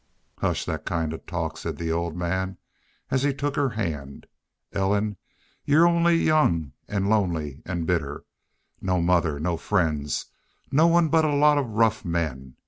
"Hush 0.39 0.65
thet 0.65 0.83
kind 0.83 1.13
of 1.13 1.27
talk," 1.27 1.57
said 1.57 1.77
the 1.77 1.91
old 1.91 2.17
man, 2.17 2.57
as 3.11 3.21
he 3.21 3.35
took 3.35 3.55
her 3.55 3.69
hand. 3.69 4.25
"Ellen, 4.73 5.17
you're 5.63 5.85
only 5.87 6.15
young 6.15 6.71
an' 6.87 7.05
lonely 7.05 7.61
an' 7.67 7.85
bitter. 7.85 8.25
No 8.81 8.99
mother 8.99 9.39
no 9.39 9.57
friends 9.57 10.25
no 10.71 10.87
one 10.87 11.09
but 11.09 11.23
a 11.23 11.31
lot 11.35 11.59
of 11.59 11.75
rough 11.77 12.03
men! 12.03 12.55